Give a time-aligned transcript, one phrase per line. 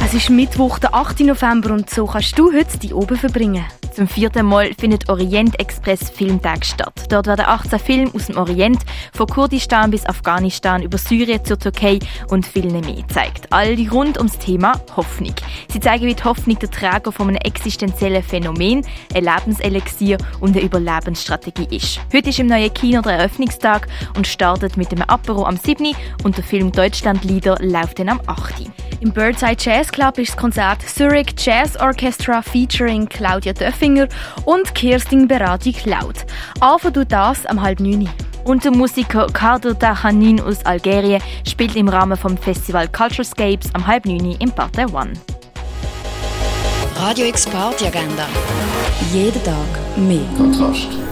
[0.00, 1.20] Es ist Mittwoch, der 8.
[1.20, 3.64] November und so kannst du heute die oben verbringen.
[3.94, 7.06] Zum vierten Mal findet Orient Express Filmtag statt.
[7.08, 8.78] Dort werden 18 Filme aus dem Orient,
[9.12, 11.98] von Kurdistan bis Afghanistan, über Syrien zur Türkei
[12.28, 13.48] und viele mehr gezeigt.
[13.50, 15.34] Alle rund ums Thema Hoffnung.
[15.72, 20.64] Sie zeigen, wie die Hoffnung der Träger von einem existenziellen Phänomen, ein Lebenselixier und eine
[20.64, 22.00] Überlebensstrategie ist.
[22.14, 25.92] Heute ist im neuen Kino der Eröffnungstag und startet mit dem Apero am 7.
[26.22, 28.70] und der Film Deutschlandlieder läuft dann am 8.
[29.00, 34.08] Im Birdside Jazz Club ist das Konzert Zurich Jazz Orchestra featuring Claudia Döffinger
[34.44, 36.26] und Kirstin Berati Cloud.
[36.58, 38.08] Anfang du das am halb neun.
[38.44, 44.04] Und der Musiker Kader Dahanin aus Algerien spielt im Rahmen vom Festival Culturescapes am halb
[44.04, 45.12] neun im Parterre One.
[46.96, 48.26] Radio X Party Agenda.
[49.12, 49.54] Jeden Tag
[49.96, 50.26] mehr.
[50.36, 51.07] Kontrast.